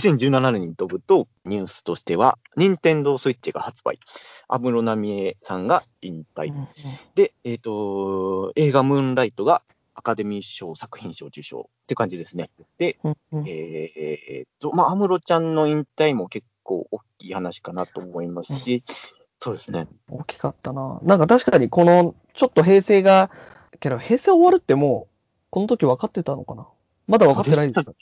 [0.00, 3.98] 2017年に飛ぶと、ニュースとしては、任天堂スイッチが発売。
[4.48, 6.52] 安室奈美恵さんが引退。
[6.52, 6.68] うん
[7.14, 9.62] で、えっ、と、映画ムーンライトが
[9.94, 12.50] アカデミー賞作品賞受賞って感じですね。
[12.78, 18.82] で、うんうんえーっと、まあ、安室ちゃんの引退も結構大きい話かなと思いますし、
[19.40, 19.88] そうですね。
[20.08, 21.00] 大きかったな。
[21.02, 23.30] なんか確かにこの、ちょっと平成が、
[23.80, 25.14] けど平成終わるってもう、
[25.50, 26.66] この時分かってたのかな
[27.06, 27.94] まだ分かってないんですかい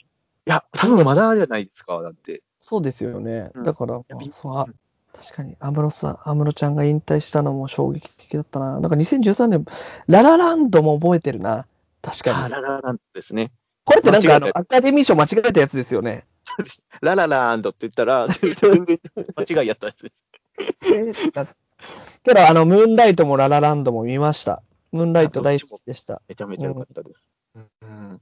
[0.45, 2.41] や、多分まだじゃないですか、だって。
[2.59, 3.51] そうですよね。
[3.55, 4.67] うんだから、まあびそうあ
[5.13, 8.79] 確かに、安室さん、安室ちゃんが引退したのも衝撃的だったな。
[8.79, 9.65] なんか2013年、
[10.07, 11.65] ララランドも覚えてるな。
[12.01, 12.37] 確かに。
[12.37, 13.51] あララランドですね。
[13.85, 16.25] これってなんかあのアカデミー賞間違えたやつですよね。
[17.01, 18.53] ララランドって言ったら、 全
[18.85, 18.99] 然
[19.35, 20.25] 間違いやったやつです。
[22.23, 24.61] けど、あの、ムーンライトもララランドも見ました。
[24.91, 26.21] ムーンライト大好きでした。
[26.27, 27.25] めちゃめちゃ良かったです。
[27.55, 28.21] うん。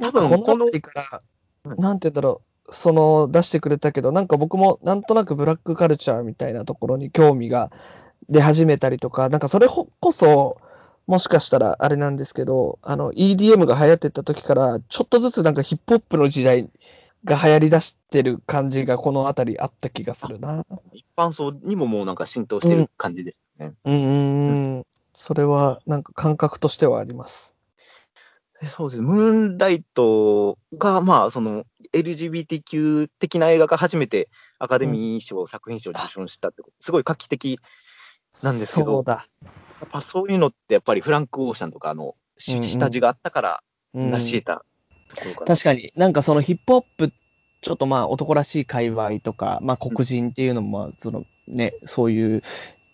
[0.00, 1.22] 多分このから、
[1.64, 7.70] うんなんて言うんだろう、その出してくれたけど、なんか僕もなんとなくブラックカルチャーみたいなところに興味が
[8.28, 10.58] 出始めたりとか、なんかそれこそ、
[11.06, 16.68] もしかしたらあれなんですけど、あの EDM が流行ってた時から、ちょっとずつなんかヒップホップの時代
[17.24, 20.64] が流行り出してる感じがこの辺りあった気がするな。
[20.92, 23.72] 一般層にももうなんか浸透してる感じですね。
[23.84, 24.86] うんうんうん。
[25.14, 27.54] それはなんか感覚としてはあります。
[28.62, 29.02] そうです。
[29.02, 37.58] ムーンライトが、まあ、その LGBTQ 的な映画が初めてアカデミー賞、作品賞を受賞したってすごい画期的
[38.42, 38.96] なんですけど。
[38.96, 39.26] そうだ。
[39.80, 43.62] やっぱそういうのってやっぱりフランク・オーシャンとかの下地があったから
[43.94, 44.10] うん。
[44.10, 44.64] 成し得た
[45.14, 45.46] ところかな。
[45.46, 47.12] 確かに、なんかそのヒップホップ、
[47.62, 52.42] ちょっとまあ男らしい界隈とか、まあ黒人っていうのも、まあそのね、そういう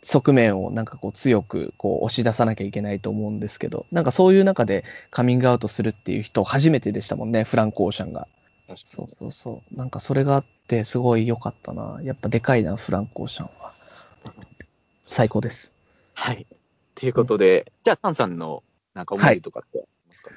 [0.03, 8.27] 側面をなんかこう強くこう押し出さなきゃいけないと思うんですけど、なんかそういう中でカミングアウトするっていう人初めてでしたもんね、フランク・オーシャンが。
[8.77, 9.77] そうそうそう。
[9.77, 12.01] なんかそれがあってすごい良かったな。
[12.03, 13.75] やっぱでかいな、フランク・オーシャンは。
[15.06, 15.75] 最高です。
[16.15, 16.47] はい。
[16.95, 18.62] ということで、じゃあ、タンさんの
[18.94, 20.37] なんか思いとかってありますか、ね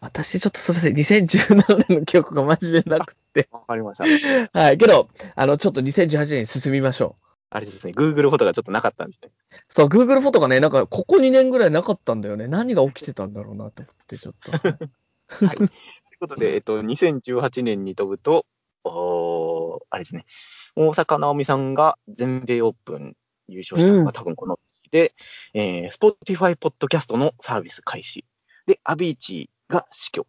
[0.00, 3.48] 私ちょっとすみません、2017年の記憶がマジでなくて。
[3.50, 4.58] わかりました。
[4.58, 7.25] はい、けど、あの、ちょっと2018年に進みましょう。
[7.50, 9.30] あれですね、Google フォトがちょっとなかったんですね。
[9.68, 12.48] そう、Google フォトがね、なんか、ここ2年ぐらいなかったんだよね。
[12.48, 14.50] 何が起きてたんだろうなと思って、ちょっと。
[14.50, 15.56] はい。
[15.56, 15.70] という
[16.18, 18.46] ことで、えっと、2018年に飛ぶと、
[18.84, 20.26] おーあれですね、
[20.74, 23.16] 大坂なおみさんが全米オープン
[23.48, 25.14] 優勝したのが多分この年で、
[25.54, 28.24] えー、Spotify ポッドキャストのサービス開始。
[28.66, 30.24] で、アビーチが死去っ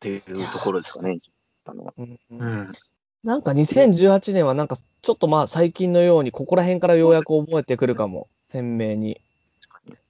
[0.00, 1.18] ていうところですかね、
[1.96, 2.72] うんうん。
[3.24, 8.28] なんか2018年はなんか、ちょっとまあ最近のように、ここら辺からようやく覚えてくるかも。
[8.50, 9.20] 鮮明に。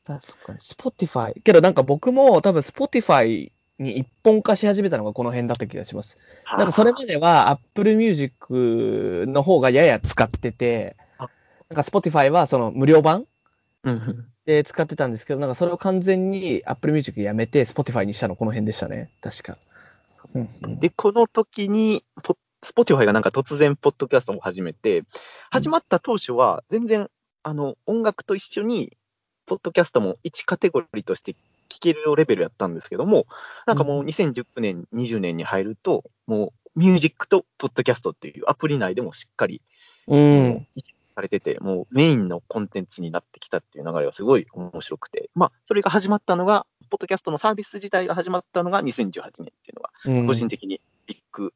[0.07, 0.59] 確かに。
[0.59, 1.41] Spotify。
[1.43, 6.19] けどなんか僕も多分 Spotify に一本化し始めたのがこの辺だった気がします。
[6.57, 11.29] なんかそれまでは Apple Music の方がやや使っててあ、
[11.71, 13.27] なんか Spotify はその無料版
[13.85, 19.09] うんで使ってたんですけど、なんかそれを完全に Apple Music やめて Spotify にしたのこの辺でしたね。
[19.21, 19.57] 確か。
[20.81, 25.05] で、この時に、ポ Spotify がなんか突然、ポッドキャストも始めて、
[25.51, 27.09] 始まった当初は、全然、
[27.43, 28.97] あの、音楽と一緒に、
[29.47, 33.27] ポッドキャストも1カテゴリーとして聴けるレベルやったんですけども、
[33.67, 39.61] なんかもう2019年、20年に入ると、もう、ミュージックとポッドキャストっていうアプリ内でもしっかり、
[40.07, 40.67] うん。
[41.15, 50.27] されてて、もうメインのコンテンツになってきたっていう流れはすごい面白くて、まあ、それが始まったのが、ポッドキャストのサービス自体が始まったのが2018年っていうのが、うん。
[50.27, 51.53] 個人的にビッグ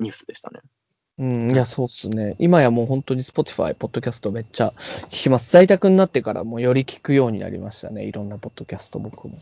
[0.00, 0.60] ニュースでしたね。
[1.18, 2.36] うん、いや、そうっすね。
[2.38, 4.72] 今やもう本当に Spotify、ポッドキャストめっちゃ
[5.06, 5.50] 聞きます。
[5.50, 8.04] 在宅になってからもうより聞くようになりましたね。
[8.04, 9.38] いろんなポッドキャスト僕も。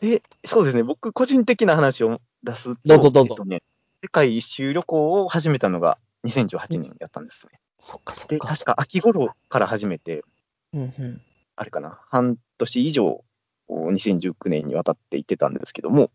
[0.00, 3.62] で、そうですね、僕、個人的な話を出すと、どうぞどうぞえっとね、
[4.02, 7.58] 世界一周旅行を始めたのが2018年やったんですね。
[7.80, 8.48] そっかそっで、か。
[8.48, 10.22] 確か秋頃から始めて、
[10.74, 11.20] うんうん。
[11.56, 13.24] あれかな、半年以上、
[13.68, 16.10] 2019年にわたって行ってたんですけども、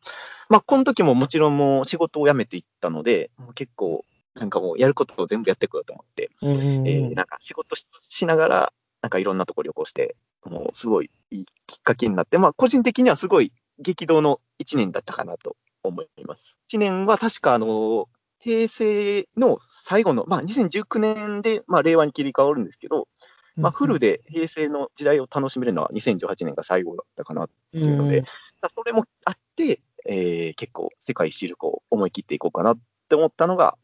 [0.50, 4.06] まあ、この時ももちろんもう仕事を辞めていったので、結構、
[4.36, 16.58] なんかもうやることを全部やってくようと思って、えーなんか仕事ししながら、なんかいろんなとこ旅行して、もうすごいいいきっかけになって、まあ個人的にはすごい激動の1年だったかなと思います。
[16.70, 18.08] 1年は確かあの、
[18.40, 23.08] 平成の最後の、まあ2019年で、まあ令和に切り替わるんですけど、
[23.56, 28.26] まあフルで平成の時代を楽しめるのは2018年が最後だったかなっていうので、うん
[28.70, 32.80] それもあって、えー結構世界一周旅行を思い切っていこうかなっ
[33.10, 33.78] て思ったのが、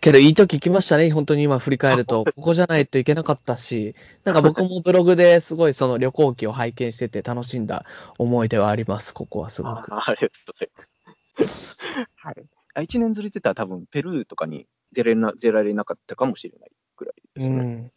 [0.00, 1.10] けど、いい時来ましたね。
[1.10, 3.94] 本当に今振り返ると、 ここじゃないといけなかったし、
[4.24, 7.84] なんか僕も ブログですごいその旅行記を拝見してて楽しんだ
[8.18, 9.12] 思い出はあります。
[9.12, 9.92] ここはすごく。
[9.92, 11.82] あありがとうございます。
[12.16, 12.34] はい。
[12.74, 17.56] あ1年ずれてたら多分ペルーとかに出れな出られなかったかもしれないぐらいですね。
[17.56, 17.90] うん。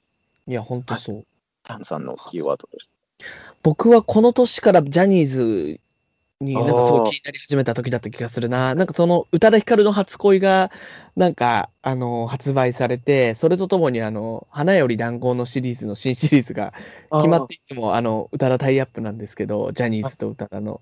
[0.48, 1.26] いや、ほんとそう。
[1.64, 2.68] タンさんのキーワード。
[3.64, 5.80] 僕はこの年からジャニーズ
[6.40, 8.76] になんかすごい気になり始めた時だった気がするな。
[8.76, 10.70] なんかその宇多田ヒカルの初恋が
[11.16, 16.74] なんかあの発売されて、それとともにあの花より団子のシリーズの新シリーズが
[17.12, 20.82] 決まっていつもあの宇多田タイアップなんですけど、ジャニーズと宇多田の。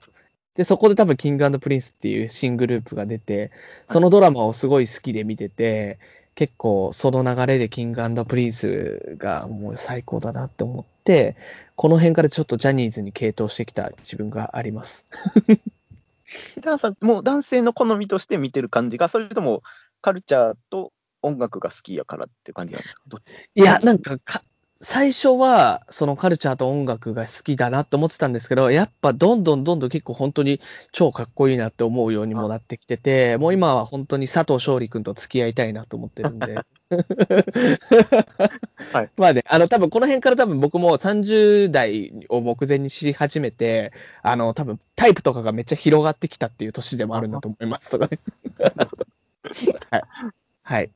[0.55, 3.51] で、そこで多分キングプリンスっていう新グループが出て、
[3.87, 5.97] そのドラマをすごい好きで見てて、
[6.35, 11.35] 結構その流れでキングプリンスがもう最高だなって思って、
[11.75, 15.05] この辺からちょっとジャニーズに傾倒してきた自分があります。
[16.63, 19.61] タンさん、もう男性の好みとして見てる感じが、それとも
[20.01, 20.91] カルチャーと
[21.21, 23.01] 音楽が好きやからって感じなんですか？
[23.55, 24.41] いや、なんかか、
[24.83, 30.59] 最初はそのカルチャーと音楽が好きだなって思ってたんですけど、やっぱどんどんどんどん結構本当に
[30.91, 36.59] 超かっこいいなって思うようにもなってきてて、もう今は本当に佐藤勝利君と付き合いたいなと思ってるんで。
[38.91, 47.91] はいまあね、あの多分この辺から多分僕も30代を目前にし始めて、あの多分タイプとかがめっちゃ広がってきたっていう年でもあるんだと思います。
[47.91, 48.19] とかね
[49.89, 50.03] はい。
[50.63, 50.91] はい。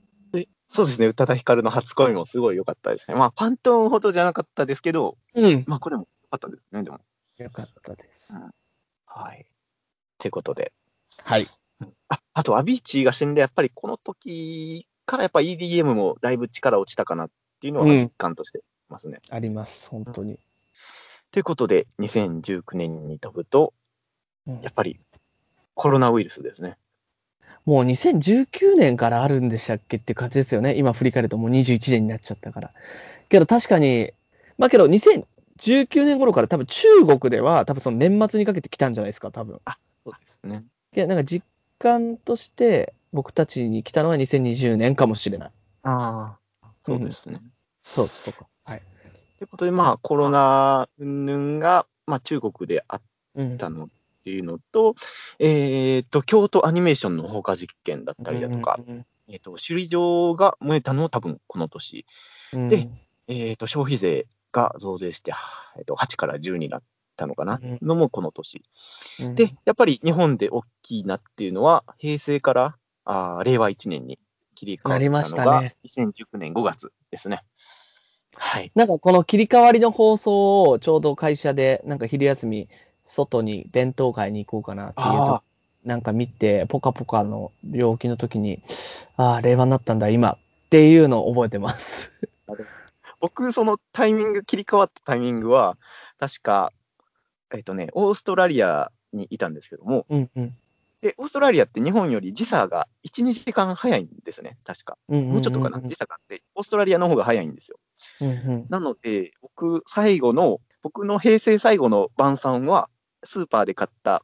[0.78, 3.16] でそうですね、宇多田ヒカルの初恋もすごい良かったですね。
[3.16, 5.64] まあ、パントーンほどじゃなかったですけど、うん。
[5.68, 7.00] まあ、これも良かったですね、でも。
[7.38, 8.34] よかったです。
[9.06, 9.46] はい。
[10.18, 10.74] ということで。
[11.24, 11.48] はい。
[12.10, 19.20] ああと、アビーチーが死んで、やっぱりこの時からやっぱ EDM もだいぶ力落ちたかなっていうのはうん実感としてますね。
[19.30, 20.40] あります、本当に。
[21.32, 23.74] ということで、2019年に飛ぶと、
[24.46, 24.98] うんやっぱり
[25.74, 26.78] コロナウイルスですね。
[27.68, 30.76] もう2019年からあるんでしたっけって感じですよね。
[30.78, 32.72] 今振り返るともう21年になっちゃったから。
[33.28, 34.14] けど確かに、
[34.58, 39.60] まあけど2019年頃から多分中国では多分その年末にかけて来たんじゃないですか、多分。
[40.06, 40.64] そうですね。
[40.96, 41.46] いや、なんか実
[41.78, 45.52] 感として僕たちに来たのは2020年かもしれない。
[45.84, 47.42] ああ、そうですね。
[47.84, 48.48] そうそうか。
[48.64, 48.82] はい。
[49.40, 53.02] ということで、まあ、コロナ云々が、まあ、中国であっ
[53.36, 53.58] うん。
[53.58, 53.90] たの
[54.28, 54.96] っていうのと、
[55.40, 58.78] えっ、と、京都アニメーションの放火実験だったりだとか、
[59.30, 62.06] えっ、と、首里城が燃えたのも多分この年、
[62.52, 62.90] うん、で
[63.30, 65.32] えっ、と、消費税が増税して、
[65.78, 66.84] えー、と8から10になっ
[67.16, 67.80] たのかな、うん。
[67.82, 68.64] のもこの年。
[69.22, 74.20] うん、で、やっぱり日本で大きいなっていうのは、平成からあー令和1年に
[74.56, 77.44] 切り替わなりましったのが、たね2019年5月ですね。
[78.36, 78.72] はい。
[78.76, 82.70] なんかこの切り替わりの放送をちょうど会社でなんか昼休み
[83.08, 85.44] 外に弁当買いに行こうかなっていうとあ
[85.86, 88.62] なんか見てポカポカの病気の時に
[89.16, 90.38] ああ令和になったんだ今っ
[90.70, 92.12] ていうのを覚えてます。
[93.20, 95.78] 僕、そのタイミング、切り替わったタイミングは、
[96.20, 96.72] 確か、
[97.54, 100.58] えっ、とね、オーストラリアにいたんですけども、うんうん
[101.00, 104.98] で、オーストラリアって日本より時差が1、2時間早いんですね、確か。
[105.08, 107.80] もうちょっとかな、うん時差があって、オーストラリアの方が早いんですよ。
[108.22, 112.90] うんうんなので、僕、最後の、僕の平成最後の晩餐は、
[113.24, 114.24] スーパーで買った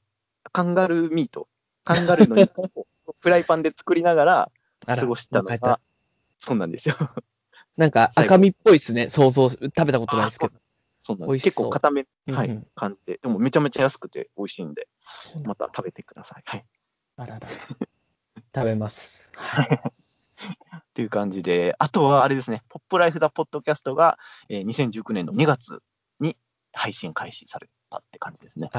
[0.51, 1.47] カンガルーミート、
[1.83, 2.87] カンガルーの肉を
[3.19, 4.51] フライパンで作りながら
[4.85, 5.79] 過ごしたのが、
[6.37, 6.95] そうなんですよ。
[7.77, 10.53] なんか赤身っぽいですね想像食べたことないですけど。
[11.01, 11.43] そうなんです。
[11.43, 13.19] 結構固め、はい、うんうん感じで。
[13.21, 14.87] でもめちゃめちゃ安くて美味しいんで、
[15.43, 16.43] また食べてください。
[16.45, 16.65] はい。
[17.17, 17.47] あらら
[18.55, 19.31] 食べます。
[20.77, 24.17] っていう感じで、あとはあれですね、ポップライフ・ザ・ポッドキャストが、
[24.49, 25.81] えー2019年の2月
[26.19, 26.37] に
[26.71, 28.71] 配信開始されたって感じですね。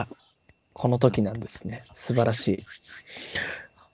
[0.73, 1.85] この時なんですね。
[1.93, 2.59] 素晴らしい。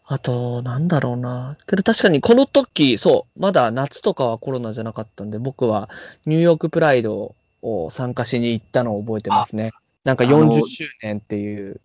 [0.07, 1.57] あと、なんだろうな。
[1.69, 5.91] けど確かにこの時、そう、まだ夏とかはコロナじゃなかったんで、僕は
[6.27, 9.73] ニューヨークプライドを参加しに行ったのを覚えてますね。
[10.05, 11.81] なんかあの40周年っていう、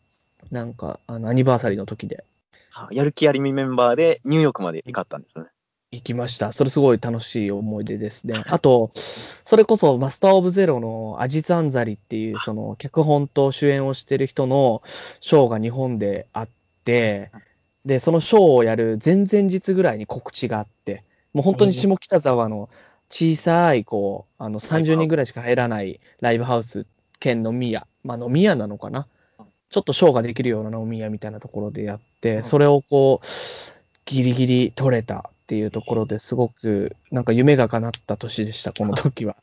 [0.49, 2.23] なんか、あの、アニバーサリーの時で
[2.71, 5.49] はやる気ありみメンバーでニューヨークまで行かったんですよね。
[5.95, 6.51] 行きました。
[6.51, 8.43] それすごい楽しい思い出ですね。
[8.47, 14.83] あと、それこそマスター・オブ・ゼロのアジツ・アンザリっていう、その脚本と主演をしてる人の
[15.21, 16.49] ショーが日本であっ
[16.83, 17.31] て、
[17.85, 22.69] で、そのショーをやる前々日ぐらいに告知があって、もう本当に下北沢の
[23.09, 26.85] 小さい、こう、あの、30人ぐらいしか入らないライブハウス
[27.19, 29.07] 兼飲み屋、まあ飲み屋なのかな？
[29.69, 33.25] ちょっとショーができるような飲み屋みたいなところでやって、うんそれをこう、
[34.05, 39.35] ギリギリ取れたっていうところですごく、なんか夢が叶った年でした、この時は。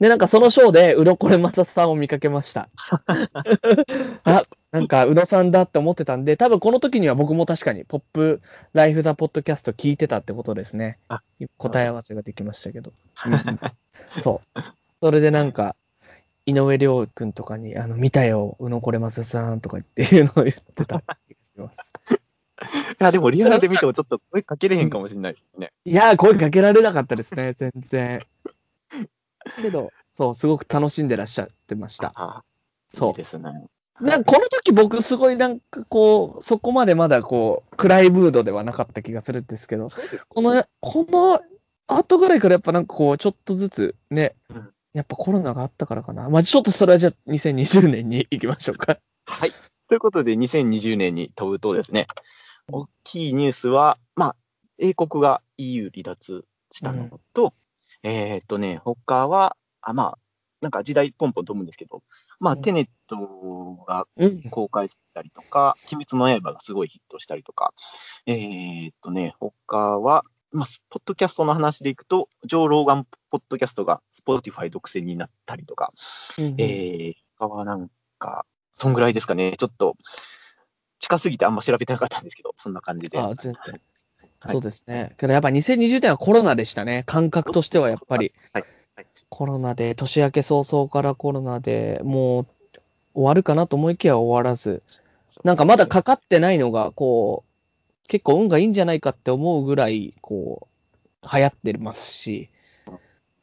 [0.00, 2.70] で、なんかそのショーで、うろこれまささんを見かけました。
[4.24, 8.40] あ、なんか、宇野さんだって思ってたんで、多分この時には僕も確かに、ポップ
[8.72, 11.20] ライフザポッドキャスト聞いてたってことですねあ。
[11.58, 12.94] 答え合わせができましたけど。
[14.22, 14.60] そう。
[15.02, 15.76] それでなんか、
[16.46, 21.26] 井上涼君とかに、あの、見たよ、宇野これまささんとかっていうのを言ってた気がし
[21.58, 21.76] ます。
[22.98, 25.72] や、でもリアルで見てもちょっと声かけれへんかもしれないですね。
[25.84, 28.20] いやー、声かけられなかったですね、全然。
[29.60, 32.12] けど、そう、すごく楽しんでらっしゃってました。
[32.14, 32.44] あ
[32.88, 33.50] そういいですね。
[34.00, 39.88] なんかこの時僕すごいなんかこう、そこまでまだこう、暗いムードではなかった気がするんですけど、
[40.28, 41.40] この、この
[41.86, 46.28] 後ぐらいからやっぱなんかこう、ちょっとずつねうん、やっぱコロナがあったからかな。
[46.28, 48.98] まあちょっとそれはじゃあ2020年に行きましょうか。
[49.26, 49.52] はい。
[49.88, 52.06] ということで、2020年に飛ぶとですね、
[52.72, 54.36] 大きいニュースは、まあ、
[54.78, 57.54] 英国が EU 離脱したのと、
[58.02, 60.18] えーっとね、他は、あまあ、
[60.60, 62.02] なんか時代ポンポン飛ぶんですけど、
[62.38, 64.42] まあ、うんテネットがうん。
[64.50, 67.72] 公開されたりとか、鬼滅の刃がすごいヒットしたりとか、
[68.26, 75.92] えーっとね、他は、まあ、ポッドキャストの話でいくと、ジョー・ローガンポッドキャストが Spotify 独占になったりとか、
[76.38, 79.56] うんえー、他はなんか、そんぐらいですかね。
[79.56, 79.96] ちょっと、
[81.10, 83.18] 近すぎてあんま調べてなかったんですけど、そんな感じで。
[83.18, 83.52] あ全然。
[83.72, 83.80] はい
[84.46, 85.14] そうですね。
[85.18, 87.02] けどやっぱ2020年はコロナでしたね。
[87.04, 88.32] 感覚としてはやっぱり。
[88.54, 88.64] はい。
[89.28, 92.46] コロナで、年明け早々からコロナでもう
[93.12, 94.82] 終わるかなと思いきや終わらず、
[95.44, 100.68] なんかまだかかってないのが、こう、結構運がいいんじゃないかって思うぐらい、こ
[101.22, 102.48] う、流行ってますし、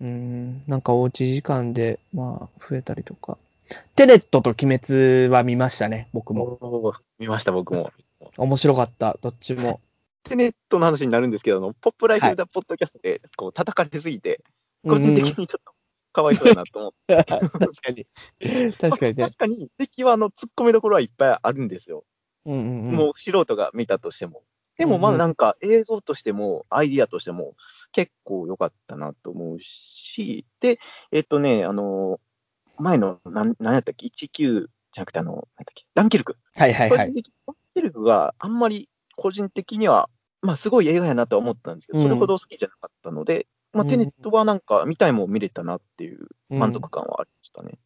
[0.01, 3.37] うん、なんかおうち時間で、まあ、増えたりとか。
[3.95, 6.93] テネットと鬼滅は見ましたね、僕も。
[7.19, 7.91] 見ました、僕も。
[8.37, 9.81] 面白かった、どっちも。
[10.23, 14.43] テネットの話になるんですけど、ポップライはいフだポッドキャストで、こう、叩かれすぎて、
[14.83, 15.73] 個人的うんにちょっと
[16.11, 17.23] かわいそうだなと思って。
[17.23, 18.07] 確かに。
[18.73, 19.23] 確かにね。
[19.23, 22.03] 確かに、敵はあの、突っ込みどころはいっぱいあるんですよ。
[22.45, 22.95] うんうんうん。
[22.95, 24.43] もう素人が見たとしても。
[24.77, 27.55] でもまあなんか映像としても、アイディアとしても
[27.91, 30.79] 結構良かったなと思うし、で、
[31.11, 32.19] えっとね、あの、
[32.79, 35.85] 前の、なん、なんやったっけ ?19 じゃなくてあの、なんだっけ？
[35.93, 36.37] ダンケルク。
[36.55, 37.13] はいはいはいダン
[37.75, 40.09] ケルクがあんまり個人的には、
[40.41, 47.77] まあすごい映画やなとは思ったんですけど、うんそれほど好きじゃなかったので、まあうんテネットはなんか見たいもん見れたなっていう満足感はありましたね。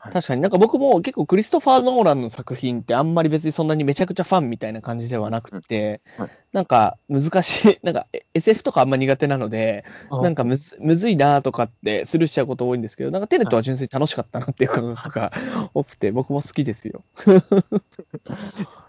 [0.00, 0.40] 確かに。
[0.40, 6.24] なんか僕も結構クリストファー・ノーランの作品ってあんまり別にそんなにめちゃくちゃファンみたいな感じではなくてうん。
[6.24, 15.32] はい、なんか難しい、なんかえ SF とかあんま苦手なので、なんかむずむずいなとかってスルーしちゃうこと多いんですけど、なんかテネットは純粋に楽しかったなっていう感覚が
[15.74, 17.02] 多くて、僕も好きですよ。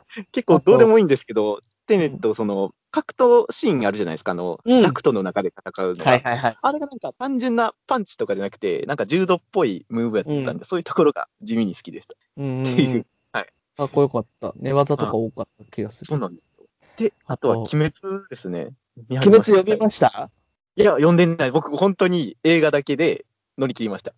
[0.32, 6.12] 結構どうでもいいんですけど、テネット、その、格闘シーンあるじゃないですか、あの、うんダクトの中で戦うのが。
[6.12, 6.58] はいはいはい。
[6.62, 12.16] あれがなんか単純なパンチとかじゃなくて、なんか柔道っぽいムーブやったんで、うんそういうところが地味に好きでした。
[12.38, 13.06] うんうんっていううん。
[13.32, 13.48] はい。
[13.78, 14.54] かっこよかった。
[14.56, 16.10] 寝技とか多かった気がする。
[16.10, 16.66] そうなんですよ。
[16.98, 17.92] で、あとは鬼滅
[18.30, 18.70] ですね。
[19.10, 20.30] 鬼鬼滅読みました？
[20.76, 21.52] いや、読んでない。
[21.52, 23.26] 僕、本当に映画だけで
[23.58, 24.14] 乗り切りました。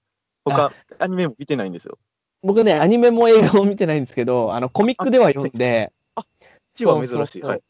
[0.46, 1.98] 他、アニメも見てないんですよ。
[2.44, 5.92] 僕ね、アニメも映画も見てないんですけど、あの、コミックでは読んで、
[6.74, 7.42] 一は珍しい。
[7.44, 7.62] はい。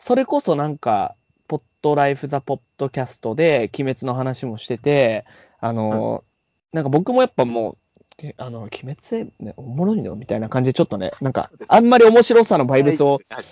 [0.00, 1.14] それこそなんか、
[1.46, 5.24] ポッドライフ・ザ・ポッドキャストで、鬼滅の話もしてて、
[5.60, 6.24] あの、
[6.72, 7.76] なんか僕もやっぱもう、
[8.22, 10.16] えあの、鬼滅、ね、おもろいの？
[10.16, 13.44] みたいな感じで、ちょっとね、なんかあんまり面白さのバイブスをはい。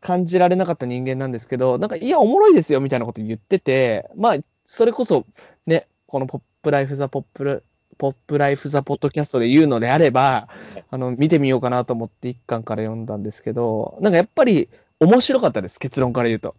[0.00, 5.24] 感じられなかった人間なんですけど、なんか、いや、おもろいですよ、みたいなこと言ってて、まあ、それこそ、
[5.66, 7.64] ね、このポップライフ・ザ・ポップル、
[7.96, 10.48] ポップライフ・ザ・ポッドキャストで言うのであれば、
[10.90, 14.68] あの、見てみようかなと思って一巻から読んだんですけど、なんかやっぱり
[15.00, 16.54] 面白かったです、結論から言うと。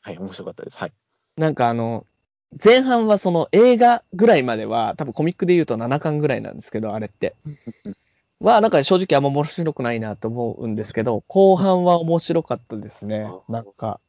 [0.00, 0.78] はい、面白かったです。
[0.78, 0.92] はい。
[1.36, 2.06] なんかあの、
[2.62, 7.34] 前半はその映画ぐらいまでは、多分コミックで言うと7巻ぐらいなんですけど、あれって。
[8.40, 13.26] は、なんか正直あんま面白くないなと思うんですけど、後半は面白かったですね。
[13.48, 14.00] なんか、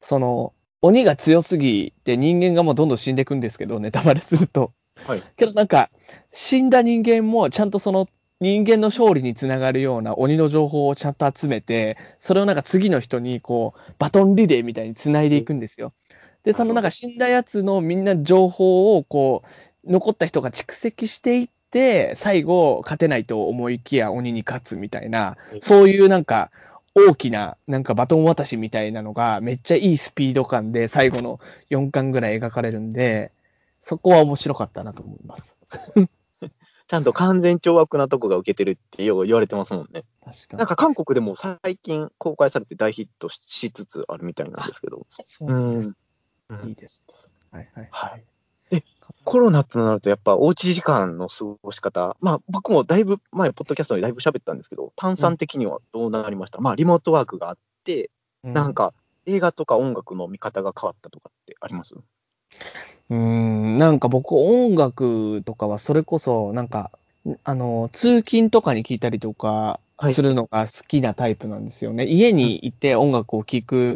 [0.00, 0.52] その、
[0.82, 4.72] 鬼が強すぎて人間がもうどんどん死んでいくんですけど、ネタバレすると。
[5.06, 5.22] はい。
[5.36, 5.90] けどなんか、
[6.32, 8.08] 死んだ人間もちゃんとその
[8.42, 15.92] 人間の勝利につながるような鬼の情報をちゃんと集めて、それをなんか次の人にこう、バトンリレーみたいに繋いでいくんですよ。
[16.42, 19.44] で、そのなんか死んだやつのみんな情報をこ
[19.84, 26.50] う、残った人が蓄積していって、最後勝てないと思いきや鬼に勝つみたいな、そういうなんか、
[26.96, 31.38] 大きな、なんかバトン渡しみたいなのが、めっちゃいいスピード感で最後の
[31.70, 33.30] 4巻ぐらい描かれるんで、
[33.82, 35.56] そこは面白かったなと思います。
[36.92, 40.04] ちゃんと完全懲悪なとこが受けてるってよう言われてますもんね。
[40.22, 40.58] 確かに。
[40.58, 45.06] なんか韓国でも最近公開されて大ヒットしつつあるみたいなんですけど。
[45.24, 45.96] そうなんです。
[46.50, 47.02] うんいいです。
[47.50, 47.88] はいはい。
[47.90, 48.24] はい。
[48.68, 48.84] で、
[49.24, 58.10] コロナとなるとやっぱおうち時間の過ごし方、まあ僕もだいぶ前、ポッドキャストでだいぶ喋ったんですけど、炭酸的にはどうなりました、まあリモートワークがあって、
[58.42, 58.92] なんか
[59.24, 61.94] 映画とか音楽の見方が変わったとかってあります？
[63.10, 66.90] うーん、なんか僕音楽とかはそれこそ、なんか、
[67.44, 70.14] あの、通勤とかに聞いたりとかはい。
[70.14, 72.06] するのが好きなタイプなんですよね。
[72.06, 73.92] 家にいて音楽を聴く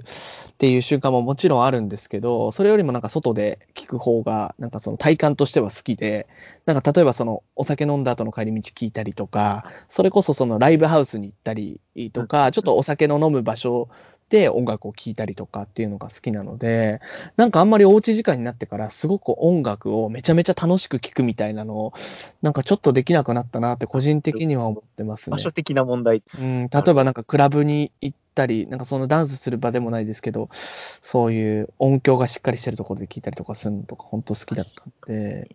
[0.51, 6.29] っていう瞬間ももちろんあるんですけど、それよりもなんか外で聴く方が、なんかその体感としては好きで、
[6.65, 11.81] なんか例えばそのお酒飲んだ後の帰り道聴いたりとか、それこそそのライブハウスに行ったり
[12.13, 12.53] とうか、ん。
[12.53, 13.89] ちょっとお酒の飲む場所
[14.29, 17.01] で音楽を聴いたりとかっていうのが好きなので、
[17.37, 21.93] なんかあんまりおうち時間になってからすごく音楽をめちゃめちゃ楽しく聴くみたいなのを、
[22.43, 25.39] なんかちょっとできなくなったなって個人的には思ってますね場。
[25.39, 26.23] 所的な問題。
[26.39, 30.49] うん、例えばなんかクラブに行ったり、なんかそのダンスする場でもないですけど、
[31.03, 35.55] そういう音響がしっかりしてるところで聞いたりとかするのとか本当好きだったんで、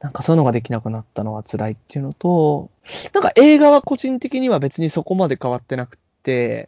[0.00, 2.70] なんかそういうのができなくなったのは辛いっていうのと、
[3.12, 6.02] なんか映画は個人的には別にそこまで変わってなくて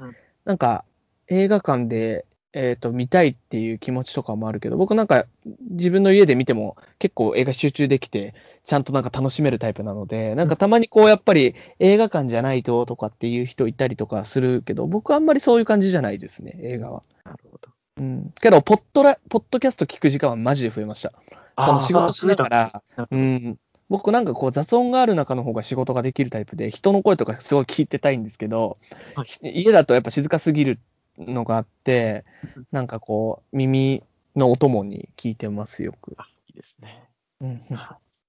[0.01, 0.85] うん、なんか
[1.29, 5.27] 映画館で、えっ、と、見たいっていう気持ちとかもあるけど、僕なんか
[5.71, 17.03] 自分の家で見ても結構映画集中できて、ちゃんとなんか楽しめるタイプなので、なんかたまにこうやっぱり映画館じゃないととかっていう人いたりとかするけど、僕はあんまりそういう感じじゃないですね、映画は。
[17.25, 17.71] なるほど。
[17.97, 18.33] うん。
[18.41, 21.13] けど、ポッドラ、ポッドキャスト聞く時間はマジで増えました。
[21.59, 23.59] その仕事しながら、うん。
[23.89, 28.79] 僕なんかこう雑音がある中の方が仕事ができるタイプで、人の声とかすごい聞いてたいんですけど、
[29.15, 30.79] はい家だとやっぱ静かすぎる
[31.19, 32.25] のがあって、
[32.73, 34.03] なんかこう耳
[34.37, 36.15] のお供に聞いてますよく。
[36.19, 37.09] あいいですね。
[37.41, 37.79] うんうん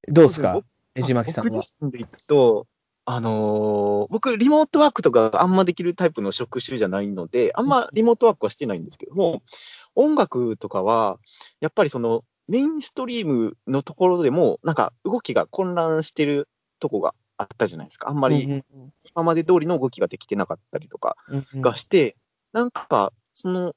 [0.07, 0.53] どうですか？
[0.53, 1.61] 僕江島木さんは僕。
[1.61, 2.67] 自身でいくと、
[3.05, 9.41] あのー僕、リモートワークとかあんまできるタイプの職種じゃないので、あんまリモートワークはしてないんですけども、
[9.95, 11.17] 音楽とかは、
[11.59, 16.47] やっぱりそのメインストリームのところでも、なんか動きが混乱してる
[16.79, 18.09] とこがあったじゃないですか。
[18.09, 18.63] あんまりうん
[19.15, 21.17] 今まで通りの動きができてなかったりとか
[21.55, 22.15] がして、
[22.55, 23.75] なんか、その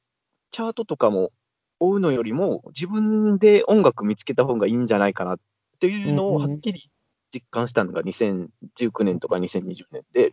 [0.52, 1.32] チャートとかも
[1.80, 5.38] 追うのよりも、自分で音楽見つけた方がいいんじゃないかなっ
[5.80, 6.88] ていうのをうんうんはっきり
[7.34, 10.32] 実感したのが2019年とか2020年で、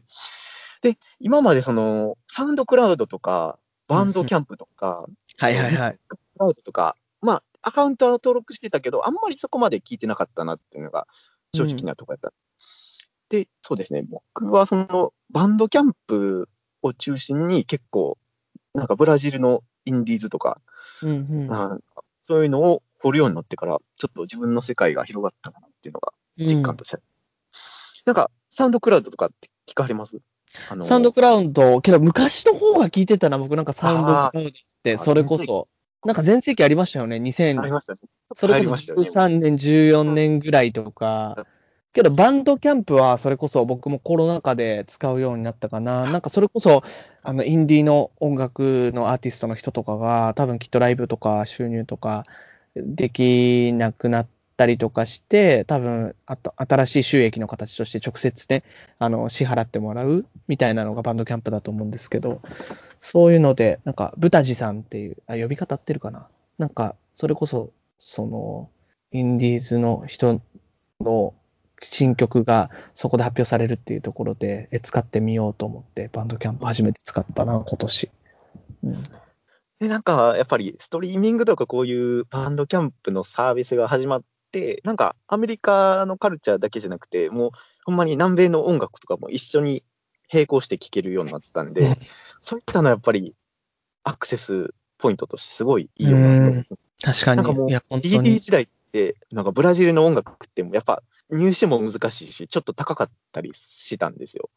[0.84, 5.08] で、今までそのサウンドクラウドとか、バンドキャンプとか、
[5.40, 6.00] はいはいはい。
[6.08, 11.08] クラウドとか、まあ、アカウントは登録してたけど、あんまりそこまで聞いてなかったなっていうのが
[11.56, 12.34] 正直なところやった。
[13.30, 16.48] で、そうですね、僕はそのバンドキャンプ
[16.84, 18.20] を中心に結構、
[18.76, 20.60] なんかブラジルのインディーズとか、
[21.02, 21.14] うんう
[21.76, 21.82] ん。
[22.24, 26.96] そういうのを掘るようになってから、ちょっと自分の世界が広がったかなっていうのが実感として。
[26.96, 27.04] ある。
[28.06, 30.18] なんか、サウンドクラウドとかって聞かれます？
[30.70, 34.52] あのサウンドクラウド、けど昔の方が聞いてたな、僕なんかサウンドクラウドっ
[34.84, 34.98] て、ー。
[34.98, 35.68] それこそ、
[36.06, 38.00] なんか全盛期ありましたよね、あり2000、ましたね。
[38.34, 41.46] それこそ入りましたよね13年、14年ぐらいとか、
[41.96, 46.84] けどバンドキャンプはそれこそ僕もコロナ禍で使うようになったかな、なんかそれこそ、
[47.24, 52.26] あの、インディーの音楽のアーティストの人とかが、多分きっとライブとか収入とか
[52.76, 54.28] できなくなっ
[54.58, 58.64] たりとかして、多分あと新しい収益の形として直接ね、
[59.00, 62.42] あの、支払ってもらうみたいなのがバンドキャンプだと思うんですけど、
[63.00, 66.28] そういうので、なんか、ブタジさんっていう、あ、呼び方合ってるかな。
[66.58, 68.70] なんか、それこそ、その、
[69.14, 70.42] インディーズの人
[71.00, 71.34] の
[71.84, 78.12] 新曲がそこで発表されるっていうところで、え使ってみようと思って、バンドキャンプ初めて使ったな、今年。
[78.84, 78.96] うん
[79.80, 87.52] で、なんか、やっぱりストリーミングとかこういうバンドキャンプのサービスが始まって、なんかアメリカのカルチャーだけじゃなくて、もう
[87.84, 89.84] ほんまに南米の音楽とかも一緒に
[90.32, 91.98] 並行して聴けるようになったんうんで、
[92.42, 93.36] そういったのはやっぱり
[94.04, 96.78] アクセスポイントとしてすごいいいよなと。
[97.02, 98.40] 確かなんかもう CD に。
[98.40, 104.50] 時代って、なんかブラジルの音楽ってもやっぱ入手も難しいし、ちょっと高かったりしたんですよ。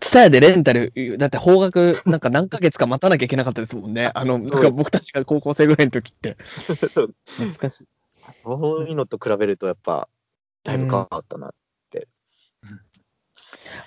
[0.00, 4.10] ツタヤでレンタル、だって方角、なんか何ヶ月か待たなきゃいけなかったですもんね。
[4.14, 6.36] あの、なんか僕たちが高校生ぐらいの時って。
[6.92, 7.86] そう懐かしい。
[8.44, 10.08] そういうのと比べるとやっぱ、
[10.64, 11.52] だいぶ変わったな。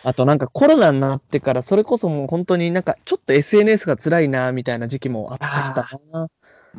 [0.03, 6.29] あとなんかコロナになってから、それこそもう本当になんかちょっと SNS が辛いな、みたいな時期もあったな。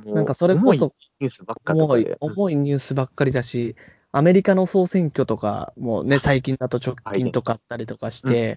[0.05, 2.17] なんかそれこ重いそニュースばっかと重いかで、。
[2.21, 3.77] 重いニュースばっかりだし、
[4.17, 8.57] アメリカの総選挙とかもね、最近だと直近とかあったりとかして、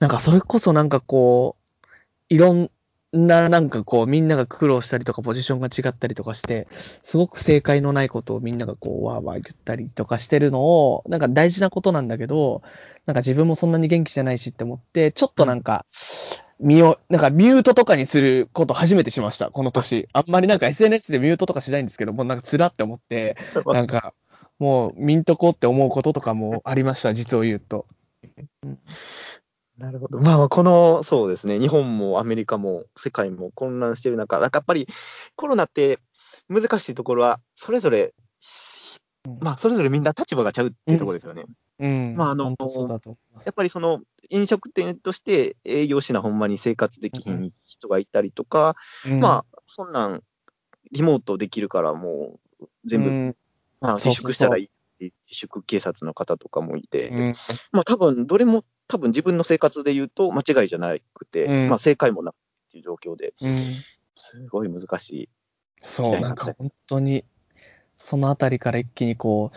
[0.00, 1.86] なんかそれこそなんかこう、
[2.28, 2.70] いろん
[3.12, 6.66] ななんかこう、みんなが苦労したりとか、ポジションが違ったりとかして、
[7.04, 12.62] すごく正解のないことをみんながこう、わーわー言ったりとかしてるのを、なんか大事なことなんだけど、
[13.06, 15.86] なんか自分もそんなに元気じゃないしって思って、ちょっとなんか、
[16.58, 20.08] 身を、なんかミュートとかにすること初めてしました、この年。
[20.12, 24.14] あんまりなんか SNS でミュートとかしないんですけど、もうなんかつらって思って、 なんか、
[24.58, 27.86] もう、ミントこうって思うこととかもありました、 実を言うと。
[29.78, 30.18] なるほど。
[30.20, 34.86] まあまあ、この、そうですね、日本もアメリカも世界も混乱してる中、なんかやっぱり
[35.34, 35.98] コロナって
[36.48, 38.14] 難しいところは、それぞれ
[39.26, 41.44] うんまあ、それぞれみんな立場がちゃうっていうところですよね。
[41.80, 42.14] うん。
[42.16, 42.54] まああの
[43.44, 43.54] やっ。
[43.54, 50.22] ぱりその飲食店として営業しなほんまに生活できひん人がいたりとか、うんまあ、そんなん、
[50.92, 53.36] リモートできるからもう全部、
[53.80, 57.34] あ、自粛したらいい自粛警察の方とかもいて、うん。
[57.72, 61.68] まあ多分どれも多分自分の生活で言うと間違いじゃなくて、うん。
[61.68, 62.38] まあ正解もなくっ
[62.72, 63.74] ていう状況で、うん。
[64.16, 65.28] すごい難しい。
[65.82, 67.24] そう、なんか本当に、
[67.98, 69.56] そのあたりから一気にこう、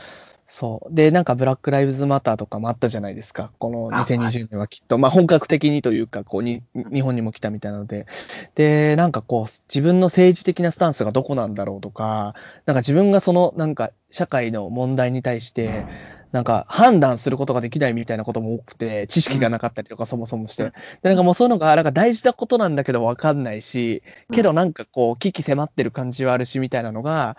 [0.51, 0.93] そう。
[0.93, 3.51] で、なんかブラック・ライブズ・マターとかもあったじゃないですか。
[3.59, 8.07] このあ2020年はきっと、まあ本格的にというか、こうに、日本にも来たみたいなので。
[8.55, 12.33] で、なんかこう、自分の政治的なスタンスがどこなんだろうとか、
[12.65, 15.85] なんか自分がその、なんか社会の問題に対して、
[16.31, 20.63] なんか判断することができないみたいなことも多くて、知識がなかったりとかそもそもして。
[20.63, 20.71] で、
[21.03, 27.37] なんかもうそういうのが、なんか大事なことなんだけどわかんないし、けどなんかこう、危機迫ってる感じはあるし、みたいなのが、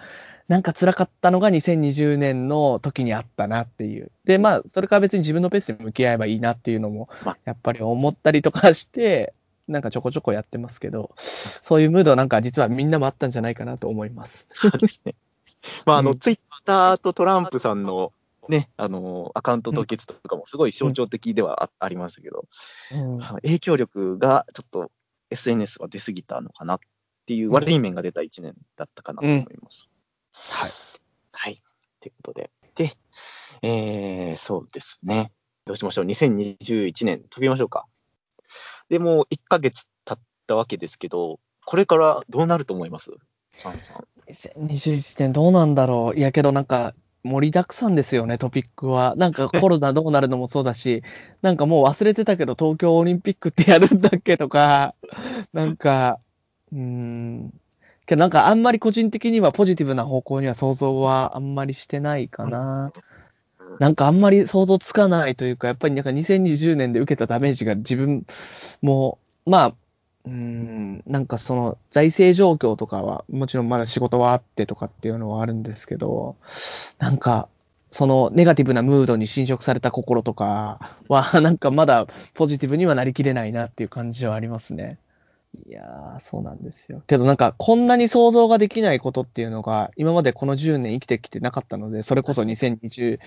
[0.51, 4.11] なんか辛かったのが2020年の時にあったなっていう。
[4.25, 9.33] で、まあ、それから別に自分のペースで向き合えばいいなっていうのもまあ、やっぱり思ったりとかして、
[9.69, 14.49] なんかちょこちょこやってますけど、そういうムードなんか実はみんなもあったんじゃないかなと思います。
[14.51, 15.15] そうですね。
[15.87, 18.13] まあ、あの、うんツイッターとトランプさんの
[18.49, 22.47] ね、あの、アカウント凍結とかもすごい象徴的ではあ,、ありましたけど、
[22.93, 24.91] うんまあ影響力がちょっと
[25.31, 26.79] SNS は出過ぎたのかなっ
[27.27, 29.90] ていう悪い面が出た1年だったかなと思います。
[30.49, 30.71] はい。
[31.33, 31.63] はい。
[32.01, 32.51] ということで。
[32.75, 32.97] で、
[33.63, 35.33] えー、そうですね。
[35.67, 36.05] どうしましょう。
[36.07, 37.87] 2021年飛びましょうか。
[38.89, 43.11] でもう1ヶ月経ったわけですけど、これからどうなると思います？
[43.63, 43.77] さん。
[44.33, 46.19] 2021年どうなんだろう。
[46.19, 49.15] いやけどなんか、盛りだくさんですよね、トピックは。
[49.17, 51.03] なんかコロナどうなるのもそうだし、
[51.43, 54.95] なんかもう忘れてたけど東京オリンピックってやるんだっけとか、
[55.53, 56.19] なんか、
[56.73, 57.61] うーん。
[58.11, 62.93] けどなんかあんまり個人的にはポジティブな方向には想像はあんまりしてないかな。
[63.79, 68.27] なんかあんまり想像つかないというか、やっぱりなんか2020年で受けたダメージが自分
[68.83, 69.75] も、まあ、
[70.27, 76.37] うん、なんかその財政状況とかは、もちろんまだ仕事はあってとかっていうのはあるんですけど、
[76.99, 77.49] なんか、
[77.93, 84.99] そのネガティブなムードに侵食された心とかは、なんかまだポジティブにはなりきれないなっていう感じはありますね。
[85.67, 87.03] いやー、そうなんですよ。
[87.07, 93.19] けどなんか、こんなに想像ができないことっていうのが、今までこの10年生きてきてなかったので、それこそ2020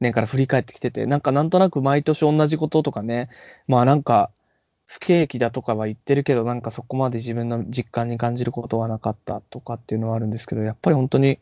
[0.00, 3.30] 年から振り返ってきてて、なんかなんとなく毎年同じこととかね、
[3.66, 4.30] まあなんか、
[4.86, 11.38] 不景気だとかは言ってるけど、なんかそこまで自分の実感に感じることはなかったとかっていうのはあるんですけど、やっぱり本当に、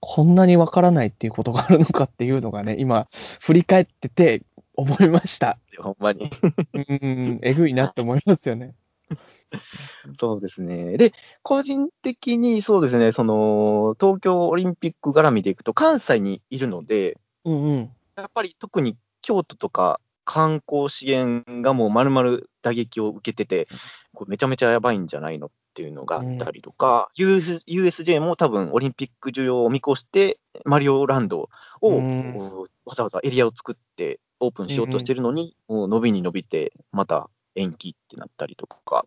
[0.00, 3.08] こんなにわからないっていうことがあるのかっていうのがね、 今、
[3.40, 4.42] 振り返ってて
[4.74, 5.58] 思いました。
[5.78, 6.30] ほんまに。
[6.74, 8.74] うん、えぐいなって思いますよね。
[10.18, 10.96] そうですね。
[10.96, 17.90] で、個人的にそうですね、その、東京オリンピック絡みでいくと、関西にいるので、うんうん。
[18.16, 23.68] やっぱり特に京都とか観光資源がもう丸々打撃を受けてて、
[24.14, 31.48] これめちゃめちゃやばいんじゃないのっていうのがあったりとか、US USJ も多分オリンピック需要を見越して、マリオランド
[31.80, 32.38] を、うん
[32.84, 39.04] わざわざエリアを作ってオープンしようとしてるのに、もう伸びに伸びて、また延期ってなったりとか、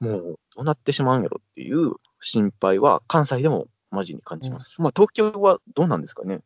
[0.00, 4.82] うんもうどうなってしまうんやろっていう心配は関西でもマジに感じます。
[4.82, 6.40] まあ東京はどうなんですかね？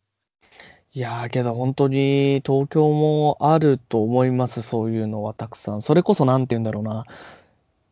[0.92, 5.83] いやー、けど本当に東京もあると思います、そういうのはたくさん。
[5.83, 7.05] それこそなんて言うんだろうな。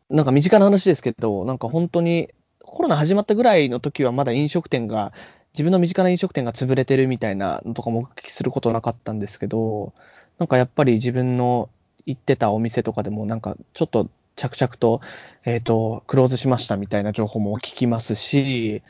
[0.09, 2.29] なんか身近な話ですけど、なんか本当に
[2.63, 5.13] コロナ始まったぐらいの時はまだ飲食店が、
[5.53, 9.93] 自分の身近な飲食店が潰れてるみたいなのとか目撃することなかったんですけど、
[10.37, 11.69] なんかやっぱり自分の
[12.05, 15.01] 行ってたお店とかでもなんかちょっと着々と、
[15.45, 18.83] えっ、と、クローズしましたみたいな情報も聞きますし、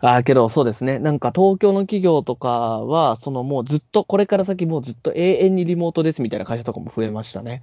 [0.00, 0.98] ああ、けどそうですね。
[0.98, 7.62] なんか東京の企業とかは、そのもうずっと、これから先もうずっと永遠にリモートですみたいな会社とかも増えましたね。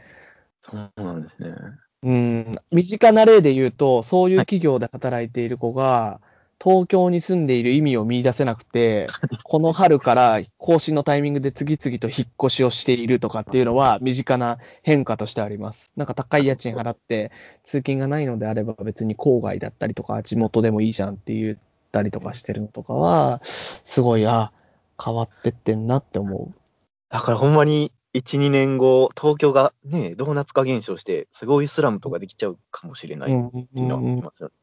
[0.69, 1.55] そうなんですね。
[2.03, 2.55] うん。
[2.71, 6.19] 身近な例で言うと、そういう企業で働いている子が、
[6.63, 9.07] 東京に住んでいる意味を見出せなくて、
[9.43, 15.91] この春から更新のタイミングで次々と引っ越しをしているとかっていうのは身近な変化としてあります。
[15.95, 17.31] なんか高い家賃払って
[17.63, 21.57] 通勤がないのであれば別に郊外だったりとか地元でもいいじゃんって言っ
[21.91, 24.51] たりとかしてるのとかは、すごい、あ、
[25.03, 26.53] 変わってってんなって思
[27.09, 33.29] だからほんまに1、2年後、東京がね、ドーナツ化現象して、すごいスラムとかできちゃうかもしれなう。
[33.29, 34.53] いっうんていうのは思いますよね。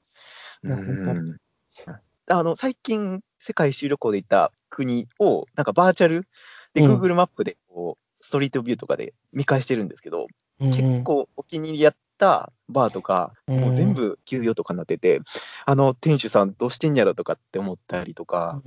[0.65, 1.48] うんうんうん
[2.31, 6.29] あの最近、世界一周旅行で行った国を、なんかバーチャル
[6.75, 7.01] で、うん。
[7.01, 10.27] Google マップでこうストリートビューとかで見返してるんですけど、
[10.61, 15.21] うん結構お気に入りやったバーとか、うんもう全部休業とかになってて、
[15.65, 18.61] あの店主さんどうしてんやろとかって思ったりとか、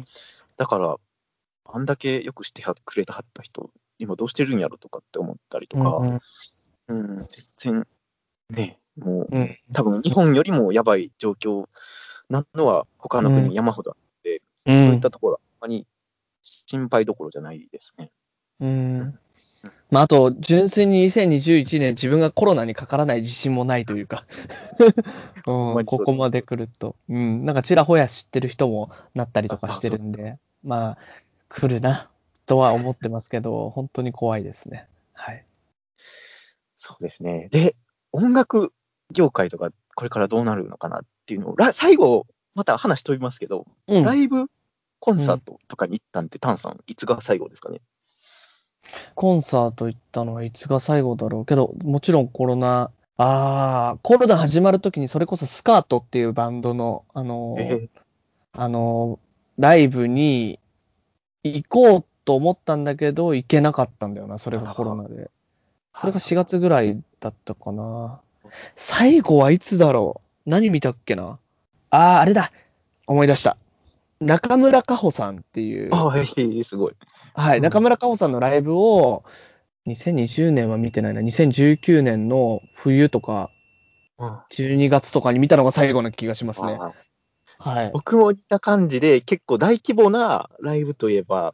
[0.57, 0.95] だから、
[1.65, 3.69] あんだけよくしてはくれたはった人、
[3.99, 6.19] 今どうしてるんやろとかって思ったりとか、うん。
[6.87, 7.87] うん、全然、
[8.49, 9.57] ね、もう、うん。
[9.73, 11.67] 多分日本よりもやばい状況
[12.31, 15.85] なのは他のうん国山ほどあって、うそういっんたところはあまり
[16.41, 18.11] 心配どころじゃないですね。
[18.59, 19.19] うん
[19.91, 24.25] まあ、あと、純粋に2021年自分がコロナにかからない自信もないというか、
[25.45, 26.95] うん、ここまで来ると。
[27.09, 30.97] うん、なんかちらほや知ってる人もなったりとかしてるんで、まあ、
[31.49, 32.09] 来るな、
[32.45, 34.87] とは思ってますけど、 本当に怖いですね。
[35.13, 35.45] はい。
[36.77, 37.49] そうですね。
[37.51, 37.75] で、
[38.13, 38.73] 音楽
[39.11, 44.47] 業界とかこれからどうなるのかなっていうのを、ら最後、また話飛びますけど、うんライブ
[44.99, 47.81] コンサートとかに行ったんって、タンさん、いつが最後ですかね？
[49.15, 57.89] コンサート行ったのはいつが最後だろうけど、もちろんコロナ、ああ、コロナ始まるときにそれこそスカートっていうバンドの、あのーえ
[58.53, 59.31] あのー
[59.61, 60.59] ライブに
[61.43, 65.29] 行こうと思ったんだけど、行けなかったんだよな、それがコロナで。
[65.93, 68.21] それが4月ぐらいだったかな。
[68.75, 70.27] 最後はいつだろう？
[70.45, 71.39] 何見たっけな？
[71.89, 72.51] ああ、あれだ
[73.07, 73.57] 思い出した。
[74.19, 75.93] 中村佳穂さんっていう。
[75.93, 76.93] ああ、ええすごい。
[77.33, 79.23] はい、うん中村佳穂さんのライブを、
[79.87, 83.49] 2020年は見てないな、2019年の冬とか、
[84.19, 86.77] うん12月とかに見たのが最後な気がしますね。
[86.79, 86.93] あ
[87.57, 87.91] はい。
[87.91, 91.53] 僕も似た感じで、結構大規模なライブといえば、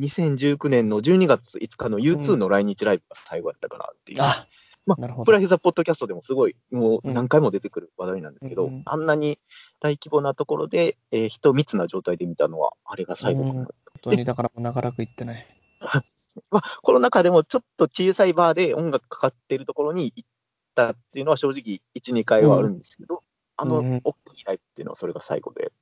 [0.00, 4.22] 2019年の12月5日の U2 の来日ライブが最後やったかなっていう。
[4.22, 4.46] あ、
[4.86, 9.38] まなるほどプラヒザポッドキャストでもすごい、もううん何回も出てくる話題なんですけど、うんあんなに
[9.80, 13.60] 大規模なところで、えー人密な状態で見たのは、あれが最後かな。
[13.60, 15.46] うん本当に、だからもう長らく行ってない。
[16.50, 20.28] まあ、コロナ禍でもちょっと小さいバーで音楽かかってるところに行っ
[20.74, 23.22] たっていうのは正直1、2回はあるんですけど、
[23.56, 25.72] あのうん大きいライブっていうのはそれが最後で、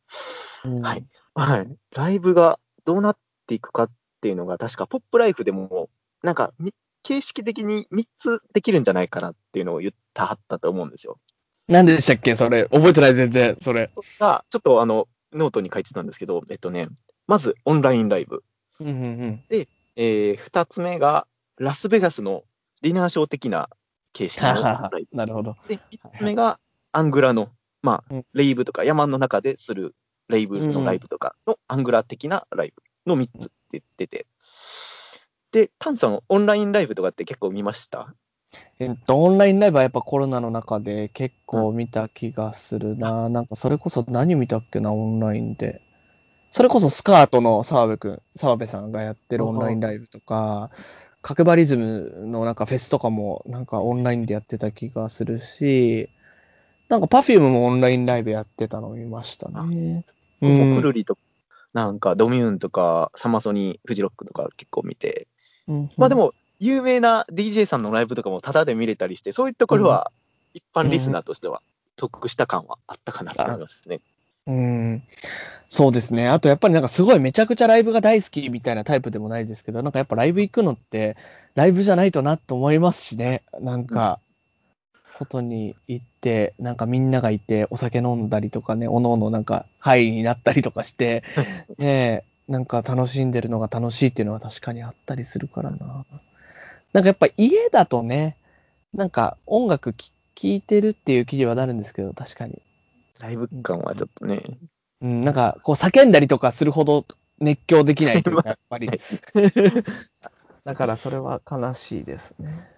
[0.65, 1.07] うんはい。
[1.35, 1.77] はい。
[1.97, 5.89] ライブがどうなっていくかっていうのが、確かポップライフでも、
[6.23, 11.19] なんかみ形式的に3つできるんじゃないかなっていうのを言ったはったと思うんですよ。
[11.69, 12.35] なんでしたっけ？
[12.35, 12.65] それ。
[12.65, 13.91] 覚えてない、全然、それ。
[14.19, 16.89] が、ちょっとあの、ノートに書いてたんですけど、えっとね、
[17.27, 18.43] まずオンラインライブ。
[18.81, 19.45] うんうんうん。
[19.49, 21.27] えー、2つ目が、
[21.59, 22.45] ラスベガスの
[22.83, 23.69] ディナーショー的な
[24.13, 25.17] 形式のライブ。
[25.17, 25.57] なるほど。
[25.69, 25.81] で、3
[26.19, 26.59] つ目が、
[26.93, 27.51] アングラの、
[27.83, 29.95] まあうん、レイブとか山の中でする
[30.29, 34.27] レイブのライブとかのアングラ的なライブの3つって言ってて。
[35.53, 38.15] で、タンさん、オンラインライブとかって結構見ました？
[38.79, 43.29] えっと、オンラインライブはやっぱコロナの中で結構見た気がするな。
[43.29, 45.83] なんかそれこそ何見たっけな、オンラインで。
[46.51, 50.71] それこそスカートの澤部くん、澤部さんがやってるオンラインライブとか、
[51.23, 56.09] 角張リズムのなんかフェスとかもなんかオンラインでやってた気がするし、
[56.89, 60.05] なんか Perfume もオンラインライブやってたのを見ましたね。
[60.41, 61.21] う僕んくるりとか、
[61.73, 65.29] なんかドミューンとか、サマソニ、フジロックとか結構見て、
[65.69, 70.13] うんまあでも、有名な DJ さんのライブとかもタダで見れたりして、そういうところは
[70.55, 71.61] 一般リスナーとしては
[71.97, 74.01] 得した感はあったかなと思いますね。
[74.47, 75.03] うん。
[75.69, 76.29] そうですね。
[76.29, 81.17] あとやっぱりなんかすごいめちゃくちゃライブが大好きみたいなタイプでもないですけど、なんかやっぱライブ行くのって
[81.55, 83.43] ライブじゃないとなと思いますしね。
[83.61, 84.21] なんか、
[85.09, 91.23] 外に行って、なんかみんながいてお酒飲んだりとかね、おのおのなんかハイになったりとかして、
[91.79, 96.05] ねえ、なんか楽しんでるのが楽しいっていうのは確かにあったりするからな。
[96.93, 98.37] なんかやっぱ家だとね、
[98.93, 100.13] なんか音楽聴
[100.43, 102.61] いてるっていう気にはなるんですけど、確かに。
[103.21, 104.43] ライブ感はちょっとね。
[105.01, 107.07] うん、なんか、こう、叫んだりとかするほど
[107.41, 108.91] 熱狂できないというか、 やっぱり。
[110.65, 112.69] だから、それは悲しいですね。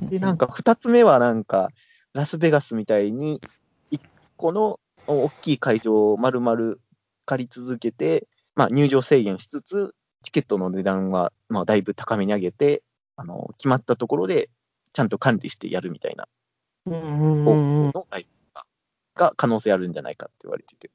[0.00, 1.70] で、なんか二つ目はなんか、
[2.12, 3.40] ラスベガスみたいに、
[3.90, 4.00] 一
[4.36, 6.76] 個の大きい会場を丸々
[7.24, 12.82] 借り続けて、まあ入場制限しつつ、チケットの値段は、まあだいぶ高めに上げて、
[13.16, 14.50] あの、決まったところで、
[14.92, 16.28] ちゃんと管理してやるみたいな
[16.86, 18.60] うんうん方法のライブ
[19.14, 20.88] が可能性あるんじゃないかって言われてて。
[20.88, 20.90] っ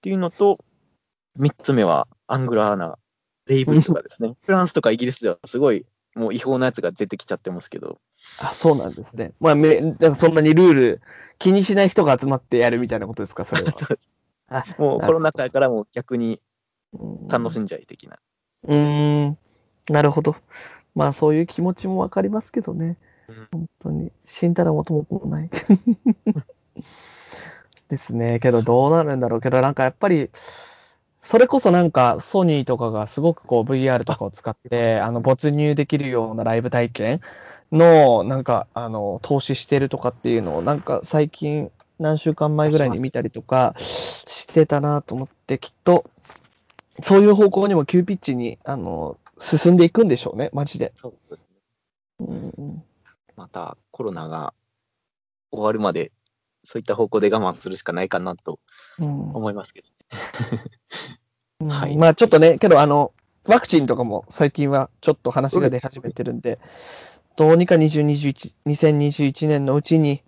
[0.00, 0.58] ていうのと、
[1.36, 2.98] 三つ目はアングラーな
[3.46, 4.36] レイブとかですね。
[4.42, 8.00] フランスとかイギリスではすごいもう違法なやつが出てきちゃってますけど、
[8.40, 9.32] あ、そうなんですね。
[9.40, 9.80] まあ、め、
[10.18, 11.00] そんなにルール
[11.38, 13.72] 気にしない人が集まってやるみたいなことですか、それは。
[14.48, 16.40] あ もうコロナ禍やからもう逆に
[17.28, 18.18] 楽しんんじゃい的な。
[18.64, 19.38] うーん、
[19.88, 20.36] なるほど。
[20.94, 22.96] まあ、そういう気持ちもわかりますけどね。
[23.28, 24.12] うん本当に。
[24.24, 25.50] 死んだら元も子もない。
[27.88, 28.40] ですね。
[28.40, 30.30] けど、どうなるんだろうけど、なんかやっぱり、
[31.22, 37.20] それこそなんか、ソニーとかがすごくこう VR とかを使って、あの、没入できるようなライブ体験
[37.72, 46.04] の、なんか、あの、投資してるとかっていうのを、なんか最近、何週間前ぐらいに見たりとかしてたなと思って、きっと、
[47.02, 50.92] そういう方向にも急ピッチに、あの、進んでいくんでしょうね、マジで。
[50.96, 51.46] そうですね。
[52.20, 52.82] うん、
[53.36, 54.52] またコロナが
[55.50, 56.12] 終わるまで、
[56.64, 58.58] そういった方向で我慢するしかないかなと
[58.98, 59.88] うん思いますけど。
[61.60, 63.12] うん はいまあちょっとね、けどあの、
[63.44, 66.60] ワクチンとかも最近はちょっと話が出始めてるんで、
[67.36, 70.27] どうにか2021 2021年のうちにうん、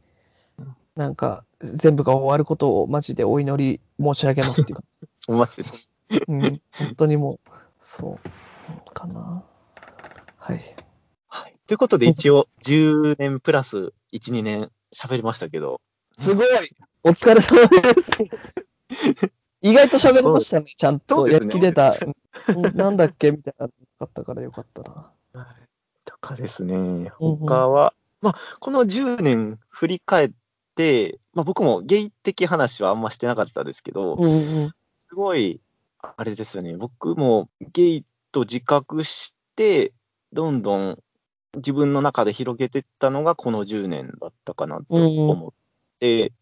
[1.01, 4.85] なんか全部が終わることをマジでお祈り申し上げますっていうか、
[5.29, 5.67] 思いますね。
[6.29, 9.43] うん、本当にもう、そう、かな。
[10.37, 10.77] はい。
[11.27, 11.57] はい。
[11.67, 15.81] ということで、一応、10年プラス1、2年喋りましたけど、
[16.19, 16.47] すごい
[17.03, 19.31] お疲れ様です。
[19.63, 21.29] 意外と喋りましたね、ちゃんそと。
[21.29, 21.97] やりきれた。
[22.55, 25.11] うんなんだっけみたいなのなかったからよかったな。
[26.05, 30.35] とかですね、うんうん他は、まあ、この10年振り返って、
[31.33, 34.29] まあ、僕もゲイ的話はあんましてなかったですけど、うんう
[34.67, 34.71] ん。
[34.99, 35.61] すごい、
[36.01, 39.93] あれですよね、僕もゲイと自覚して、
[40.33, 40.99] どんどん
[41.57, 45.53] 自分の中で広げていったのがこの10年だったかなと思っ
[45.99, 46.33] て、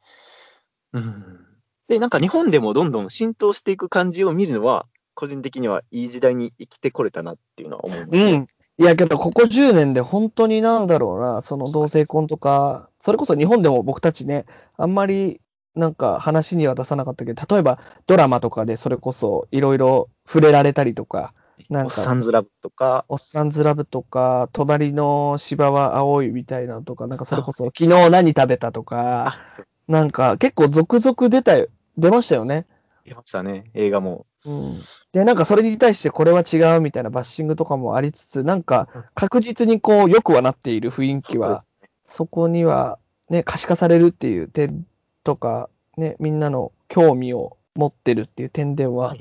[0.93, 1.45] うん
[1.89, 8.33] で、なんか日本でもどんどん浸透していく感じを見るのは、個人的にはいい時代に生きてこれたなっていうのは思います、ね。
[8.33, 8.47] うん。
[8.81, 14.45] いや、けど、ここ10年で本当になんだろうな、その同性婚とか、それこそ日本でも僕たちね、
[14.77, 15.41] あんまり
[15.75, 21.33] なんか話には出さなかったけど、例えばドラマとかでそれこそいろいろ触れられたりとか、
[21.71, 29.39] なんおっか、さんずラブとか、おっさんずラブとか、隣の芝は青いみたいなのとか、なんかそれこそ昨日何食べたとか、
[29.87, 32.67] なんか結構続々出たよ、出ましたよね。
[33.05, 34.27] 出ましたね、映画も。
[34.45, 34.81] うん。
[35.13, 41.65] で、なんかそれに対してこれは違うみたいなバッシングとかもありつつ、なんか確実にこう良くはなっている雰囲気は、
[42.09, 42.99] そこには
[43.31, 44.85] ね、可視化されるっていう点
[45.23, 49.21] とか、ね、みんなの興味を持ってるっていう点でははい。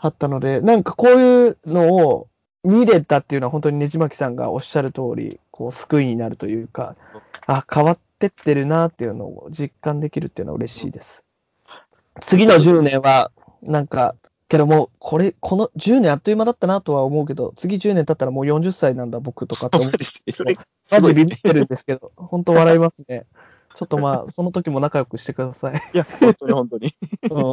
[0.00, 2.28] あったので、なんかこういうのを
[2.64, 6.96] 見れたっていうのは本当にねじまきさんがおっしゃる通り、こう救いになるというか、
[7.46, 11.24] あ、変わってってるなっていうのを実感できるっていうのは嬉しいです。
[12.20, 13.30] 次の10年は、
[13.62, 14.14] なんか、
[14.48, 20.56] けどもう、これ、この10年あっという間だったなとは思うけど、次10年経ったらもう40歳なんだ僕とかって思うそうですねそれ、
[20.90, 23.26] マジビビってるんですけど、本当笑いますね。
[23.74, 25.82] ちょっとまあ、 その時も仲良くしてください。
[25.94, 26.92] いや、本当に本当に。
[27.30, 27.44] うん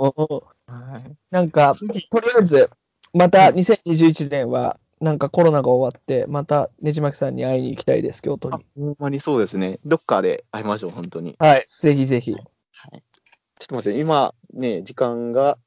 [0.74, 2.70] はいなんか、次とりあえず、
[3.14, 8.66] また2021年は、なんかコロナが終わって、またねじまきさんに会いに行きたいです、京都あに。
[8.76, 9.80] ほんまにそうですね。
[9.86, 11.36] どっかで会いましょう、本当に。
[11.40, 12.32] はい、ぜひぜひ。
[12.32, 13.04] はい。
[13.60, 15.58] ちょっと待って、今ね、時間が、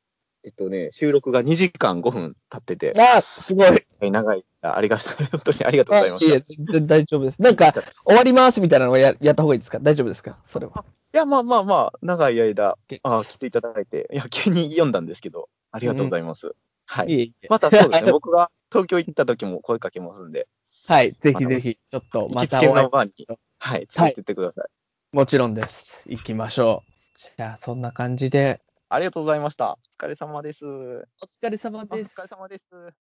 [0.48, 3.84] えっとね、収録が2時間5分経ってて、あ、すごい。
[4.10, 6.32] 長い、ありがとう、本当にありがとうごあざいました。
[6.32, 7.42] いえ、全然大丈夫です。
[7.42, 7.74] なんか、
[8.06, 9.78] 終わりますみたいなのをややった方がいいですか？
[9.78, 10.38] 大丈夫ですか？
[10.46, 10.86] それは。
[11.12, 16.54] いや、まあまあまあ、長い間、あ来ていただいて、いや、急に読んだんですけど、ありがとうございます。
[16.86, 17.08] はい。
[17.08, 17.46] いえいえ。
[17.50, 20.48] またそうですね、 僕が東京行った時も声かけますんで、
[20.86, 23.26] はい、ぜひぜひ、ちょっと行まきつけたお会に、
[23.58, 24.68] はい、連れてってください。
[25.12, 26.04] もちろんです。
[26.08, 26.92] 行きましょう。
[27.36, 29.78] じゃあ、そんな感じで、ありがとうございました。
[30.00, 30.66] お疲れ様です。
[30.66, 32.28] おお疲れ様疲れです。
[32.28, 33.07] 様です。